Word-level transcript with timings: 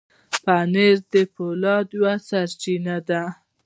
پنېر 0.43 0.95
د 1.13 1.13
فولاد 1.33 1.87
یوه 1.97 2.13
سرچینه 2.27 2.95
ده. 3.07 3.23